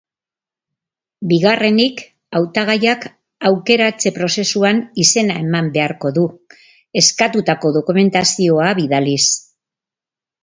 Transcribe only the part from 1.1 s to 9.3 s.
Bigarrenik, hautagaiak aukeratze-prozesuan izena eman beharko du, eskatutako dokumentazioa bidaliz.